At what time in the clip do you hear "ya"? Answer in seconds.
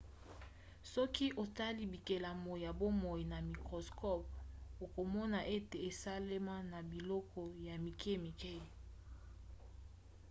2.63-2.71, 7.67-7.75